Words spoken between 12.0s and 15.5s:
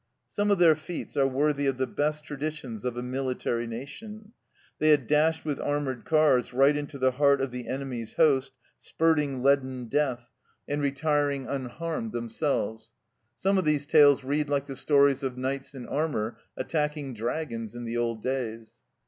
themselves; some of these tales read like the stories of